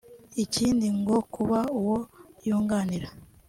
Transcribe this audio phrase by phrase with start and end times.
[0.43, 1.97] Ikindi ngo kuba uwo
[2.47, 3.07] yunganira